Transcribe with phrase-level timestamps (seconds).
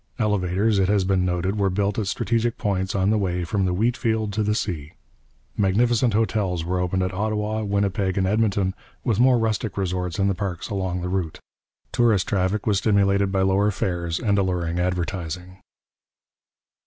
[0.17, 3.71] Elevators, it has been noted, were built at strategic points on the way from the
[3.75, 4.93] wheat field to the sea.
[5.55, 10.33] Magnificent hotels were opened at Ottawa, Winnipeg, and Edmonton, with more rustic resorts in the
[10.33, 11.39] parks along the route.
[11.91, 15.57] Tourist traffic was stimulated by lowered fares and alluring advertising.